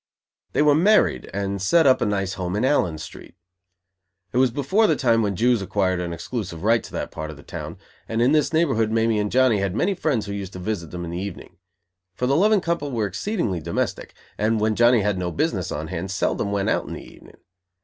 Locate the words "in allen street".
2.55-3.35